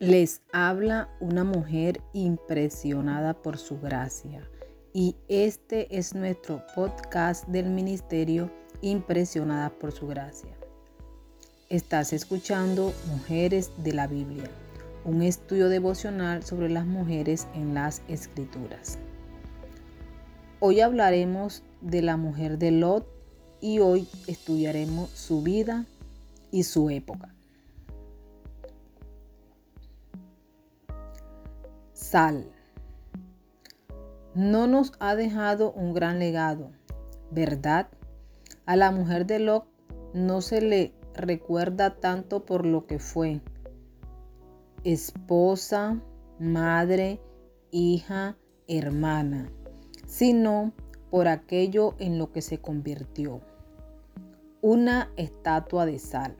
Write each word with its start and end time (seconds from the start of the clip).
Les 0.00 0.40
habla 0.50 1.10
una 1.20 1.44
mujer 1.44 2.00
impresionada 2.14 3.34
por 3.34 3.58
su 3.58 3.78
gracia 3.78 4.48
y 4.94 5.14
este 5.28 5.94
es 5.94 6.14
nuestro 6.14 6.64
podcast 6.74 7.46
del 7.48 7.68
ministerio 7.68 8.50
Impresionada 8.80 9.68
por 9.68 9.92
su 9.92 10.06
gracia. 10.06 10.56
Estás 11.68 12.14
escuchando 12.14 12.94
Mujeres 13.08 13.72
de 13.84 13.92
la 13.92 14.06
Biblia, 14.06 14.50
un 15.04 15.20
estudio 15.20 15.68
devocional 15.68 16.44
sobre 16.44 16.70
las 16.70 16.86
mujeres 16.86 17.46
en 17.54 17.74
las 17.74 18.00
escrituras. 18.08 18.96
Hoy 20.60 20.80
hablaremos 20.80 21.62
de 21.82 22.00
la 22.00 22.16
mujer 22.16 22.56
de 22.56 22.70
Lot 22.70 23.06
y 23.60 23.80
hoy 23.80 24.08
estudiaremos 24.26 25.10
su 25.10 25.42
vida 25.42 25.84
y 26.50 26.62
su 26.62 26.88
época. 26.88 27.34
Sal. 32.10 32.50
No 34.34 34.66
nos 34.66 34.94
ha 34.98 35.14
dejado 35.14 35.70
un 35.70 35.94
gran 35.94 36.18
legado, 36.18 36.72
¿verdad? 37.30 37.86
A 38.66 38.74
la 38.74 38.90
mujer 38.90 39.26
de 39.26 39.38
Lot 39.38 39.64
no 40.12 40.40
se 40.40 40.60
le 40.60 40.92
recuerda 41.14 42.00
tanto 42.00 42.44
por 42.44 42.66
lo 42.66 42.84
que 42.88 42.98
fue. 42.98 43.40
Esposa, 44.82 46.02
madre, 46.40 47.20
hija, 47.70 48.36
hermana, 48.66 49.52
sino 50.04 50.72
por 51.12 51.28
aquello 51.28 51.94
en 52.00 52.18
lo 52.18 52.32
que 52.32 52.42
se 52.42 52.58
convirtió. 52.58 53.40
Una 54.62 55.12
estatua 55.14 55.86
de 55.86 56.00
sal. 56.00 56.36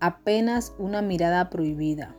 Apenas 0.00 0.74
una 0.80 1.00
mirada 1.00 1.48
prohibida, 1.48 2.16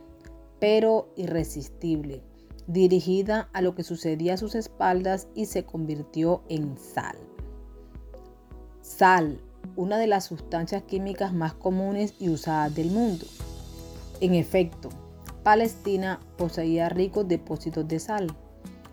pero 0.58 1.12
irresistible 1.16 2.22
dirigida 2.66 3.48
a 3.52 3.62
lo 3.62 3.74
que 3.74 3.84
sucedía 3.84 4.34
a 4.34 4.38
sus 4.38 4.54
espaldas 4.54 5.28
y 5.34 5.46
se 5.46 5.64
convirtió 5.64 6.42
en 6.48 6.76
sal. 6.78 7.16
Sal, 8.80 9.40
una 9.74 9.98
de 9.98 10.06
las 10.06 10.24
sustancias 10.24 10.82
químicas 10.82 11.32
más 11.32 11.54
comunes 11.54 12.14
y 12.18 12.28
usadas 12.28 12.74
del 12.74 12.90
mundo. 12.90 13.26
En 14.20 14.34
efecto, 14.34 14.88
Palestina 15.42 16.20
poseía 16.36 16.88
ricos 16.88 17.28
depósitos 17.28 17.86
de 17.86 18.00
sal, 18.00 18.26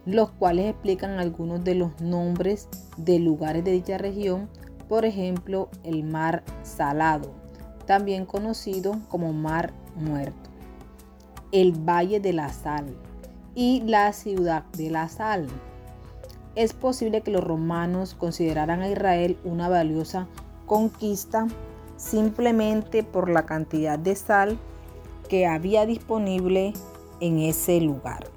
los 0.06 0.32
cuales 0.32 0.70
explican 0.70 1.20
algunos 1.20 1.64
de 1.64 1.76
los 1.76 2.00
nombres 2.02 2.68
de 2.98 3.20
lugares 3.20 3.64
de 3.64 3.72
dicha 3.72 3.98
región, 3.98 4.50
por 4.90 5.06
ejemplo, 5.06 5.70
el 5.84 6.04
mar 6.04 6.44
salado, 6.64 7.34
también 7.86 8.26
conocido 8.26 9.00
como 9.08 9.34
mar 9.34 9.74
muerto, 9.96 10.50
el 11.52 11.72
valle 11.72 12.20
de 12.20 12.34
la 12.34 12.52
sal, 12.52 12.96
y 13.56 13.82
la 13.82 14.14
ciudad 14.14 14.64
de 14.78 14.90
la 14.90 15.10
sal. 15.10 15.48
Es 16.56 16.74
posible 16.74 17.22
que 17.22 17.32
los 17.32 17.44
romanos 17.44 18.16
consideraran 18.16 18.82
a 18.82 18.90
Israel 18.90 19.38
una 19.44 19.70
valiosa 19.70 20.28
conquista 20.66 21.48
simplemente 21.98 23.04
por 23.04 23.30
la 23.30 23.46
cantidad 23.46 23.98
de 23.98 24.16
sal 24.16 24.58
que 25.30 25.48
había 25.48 25.86
disponible 25.86 26.74
en 27.20 27.40
ese 27.40 27.80
lugar. 27.82 28.28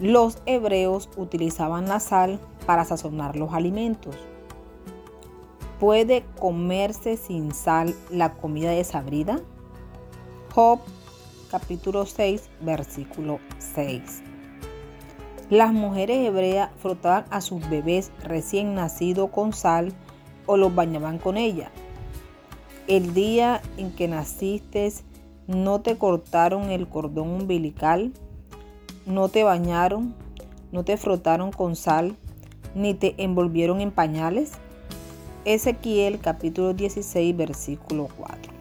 Los 0.00 0.38
hebreos 0.44 1.08
utilizaban 1.16 1.88
la 1.88 2.00
sal 2.00 2.40
para 2.66 2.84
sazonar 2.84 3.36
los 3.36 3.52
alimentos. 3.54 4.16
¿Puede 5.78 6.24
comerse 6.38 7.16
sin 7.16 7.54
sal 7.54 7.94
la 8.10 8.34
comida 8.34 8.70
desabrida? 8.70 9.40
Job 10.54 10.80
capítulo 11.54 12.04
6, 12.04 12.50
versículo 12.62 13.38
6. 13.60 14.24
Las 15.50 15.72
mujeres 15.72 16.26
hebreas 16.26 16.70
frotaban 16.78 17.26
a 17.30 17.40
sus 17.40 17.70
bebés 17.70 18.10
recién 18.24 18.74
nacidos 18.74 19.30
con 19.30 19.52
sal 19.52 19.92
o 20.46 20.56
los 20.56 20.74
bañaban 20.74 21.18
con 21.18 21.36
ella. 21.36 21.70
El 22.88 23.14
día 23.14 23.62
en 23.76 23.94
que 23.94 24.08
naciste, 24.08 24.92
no 25.46 25.80
te 25.80 25.96
cortaron 25.96 26.70
el 26.70 26.88
cordón 26.88 27.28
umbilical, 27.28 28.12
no 29.06 29.28
te 29.28 29.44
bañaron, 29.44 30.12
no 30.72 30.84
te 30.84 30.96
frotaron 30.96 31.52
con 31.52 31.76
sal, 31.76 32.16
ni 32.74 32.94
te 32.94 33.14
envolvieron 33.22 33.80
en 33.80 33.92
pañales. 33.92 34.54
Ezequiel 35.44 36.18
capítulo 36.18 36.74
16, 36.74 37.36
versículo 37.36 38.08
4. 38.16 38.53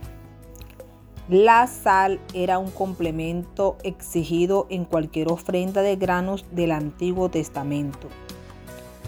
La 1.29 1.67
sal 1.67 2.19
era 2.33 2.59
un 2.59 2.69
complemento 2.69 3.77
exigido 3.83 4.67
en 4.69 4.83
cualquier 4.83 5.31
ofrenda 5.31 5.81
de 5.81 5.95
granos 5.95 6.45
del 6.51 6.73
Antiguo 6.73 7.29
Testamento. 7.29 8.09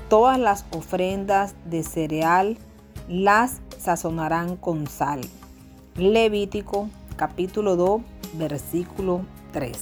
Todas 0.07 0.39
las 0.39 0.65
ofrendas 0.71 1.55
de 1.65 1.83
cereal 1.83 2.57
las 3.09 3.59
sazonarán 3.77 4.55
con 4.55 4.87
sal. 4.87 5.19
Levítico 5.97 6.87
capítulo 7.17 7.75
2 7.75 8.01
versículo 8.35 9.25
13. 9.51 9.77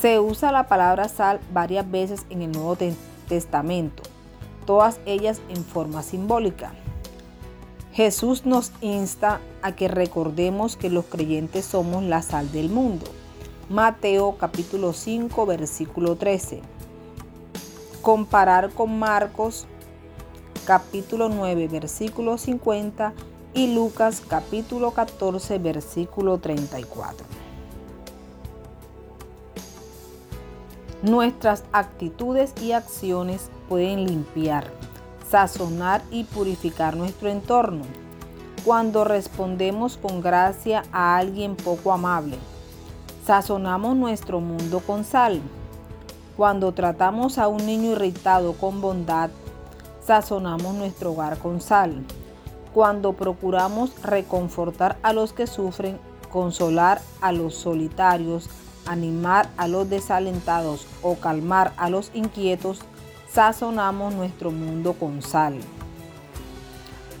Se 0.00 0.20
usa 0.20 0.52
la 0.52 0.68
palabra 0.68 1.08
sal 1.08 1.40
varias 1.52 1.90
veces 1.90 2.24
en 2.30 2.42
el 2.42 2.52
Nuevo 2.52 2.76
Testamento, 3.28 4.04
todas 4.64 5.00
ellas 5.06 5.40
en 5.48 5.64
forma 5.64 6.04
simbólica. 6.04 6.72
Jesús 7.96 8.44
nos 8.44 8.72
insta 8.82 9.40
a 9.62 9.74
que 9.74 9.88
recordemos 9.88 10.76
que 10.76 10.90
los 10.90 11.06
creyentes 11.06 11.64
somos 11.64 12.02
la 12.02 12.20
sal 12.20 12.52
del 12.52 12.68
mundo. 12.68 13.06
Mateo 13.70 14.36
capítulo 14.36 14.92
5 14.92 15.46
versículo 15.46 16.14
13. 16.14 16.60
Comparar 18.02 18.68
con 18.74 18.98
Marcos 18.98 19.66
capítulo 20.66 21.30
9 21.30 21.68
versículo 21.68 22.36
50 22.36 23.14
y 23.54 23.74
Lucas 23.74 24.22
capítulo 24.28 24.90
14 24.90 25.58
versículo 25.58 26.36
34. 26.36 27.26
Nuestras 31.00 31.64
actitudes 31.72 32.52
y 32.60 32.72
acciones 32.72 33.48
pueden 33.70 34.04
limpiar 34.04 34.70
sazonar 35.30 36.02
y 36.10 36.24
purificar 36.24 36.96
nuestro 36.96 37.28
entorno. 37.28 37.84
Cuando 38.64 39.04
respondemos 39.04 39.96
con 39.96 40.20
gracia 40.20 40.82
a 40.92 41.16
alguien 41.16 41.56
poco 41.56 41.92
amable, 41.92 42.36
sazonamos 43.24 43.96
nuestro 43.96 44.40
mundo 44.40 44.80
con 44.80 45.04
sal. 45.04 45.40
Cuando 46.36 46.72
tratamos 46.72 47.38
a 47.38 47.48
un 47.48 47.64
niño 47.64 47.92
irritado 47.92 48.52
con 48.54 48.80
bondad, 48.80 49.30
sazonamos 50.04 50.74
nuestro 50.74 51.12
hogar 51.12 51.38
con 51.38 51.60
sal. 51.60 52.04
Cuando 52.74 53.14
procuramos 53.14 53.90
reconfortar 54.02 54.98
a 55.02 55.12
los 55.12 55.32
que 55.32 55.46
sufren, 55.46 55.98
consolar 56.30 57.00
a 57.20 57.32
los 57.32 57.54
solitarios, 57.54 58.50
animar 58.86 59.48
a 59.56 59.66
los 59.66 59.88
desalentados 59.88 60.86
o 61.02 61.14
calmar 61.14 61.72
a 61.76 61.88
los 61.88 62.10
inquietos, 62.14 62.80
sazonamos 63.32 64.14
nuestro 64.14 64.50
mundo 64.50 64.94
con 64.94 65.22
sal. 65.22 65.58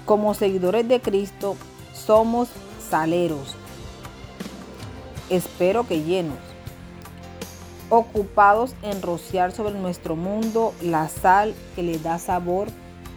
Como 0.04 0.34
seguidores 0.34 0.86
de 0.88 1.00
Cristo, 1.00 1.56
somos 1.92 2.48
saleros. 2.88 3.54
Espero 5.30 5.86
que 5.86 6.02
llenos. 6.02 6.38
Ocupados 7.90 8.74
en 8.82 9.02
rociar 9.02 9.52
sobre 9.52 9.74
nuestro 9.74 10.16
mundo 10.16 10.74
la 10.80 11.08
sal 11.08 11.54
que 11.74 11.82
le 11.82 11.98
da 11.98 12.18
sabor 12.18 12.68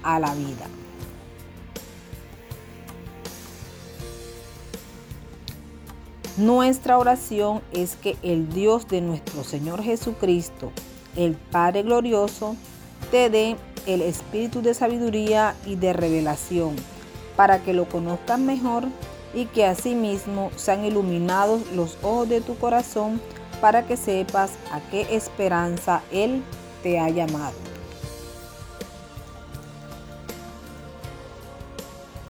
a 0.04 0.20
la 0.20 0.34
vida. 0.34 0.66
Nuestra 6.38 6.98
oración 6.98 7.62
es 7.74 7.98
que 7.98 8.16
el 8.24 8.50
Dios 8.50 8.88
de 8.88 9.02
nuestro 9.02 9.44
Señor 9.44 9.84
Jesucristo, 9.84 10.72
el 11.18 11.36
Padre 11.36 11.84
Glorioso, 11.84 12.56
te 13.12 13.30
dé 13.30 13.56
el 13.86 14.02
espíritu 14.02 14.62
de 14.62 14.74
sabiduría 14.74 15.56
y 15.66 15.76
de 15.76 15.94
revelación, 15.94 16.76
para 17.36 17.64
que 17.64 17.74
lo 17.74 17.86
conozcas 17.86 18.40
mejor 18.40 18.86
y 19.34 19.46
que 19.46 19.66
asimismo 19.66 20.52
sean 20.56 20.86
iluminados 20.86 21.62
los 21.74 21.98
ojos 22.02 22.30
de 22.30 22.42
tu 22.42 22.58
corazón 22.58 23.22
para 23.62 23.86
que 23.86 23.98
sepas 23.98 24.52
a 24.72 24.80
qué 24.90 25.16
esperanza 25.16 26.02
Él 26.12 26.44
te 26.82 27.00
ha 27.00 27.10
llamado. 27.10 27.69